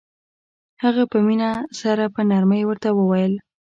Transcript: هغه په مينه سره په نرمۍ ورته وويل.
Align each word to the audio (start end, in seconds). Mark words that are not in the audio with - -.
هغه 0.83 1.03
په 1.11 1.17
مينه 1.25 1.49
سره 1.81 2.03
په 2.13 2.21
نرمۍ 2.29 2.61
ورته 2.65 2.89
وويل. 2.93 3.33